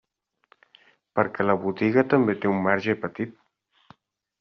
[1.21, 3.41] Perquè la botiga també té un marge petit.